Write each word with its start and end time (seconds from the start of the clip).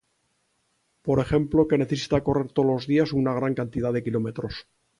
Por 1.05 1.17
ejemplo 1.23 1.67
que 1.69 1.79
necesita 1.81 2.23
correr 2.27 2.47
todos 2.55 2.71
los 2.73 2.87
días 2.87 3.13
una 3.13 3.35
gran 3.35 3.53
cantidad 3.53 3.93
de 3.93 4.01
kilómetros. 4.03 4.65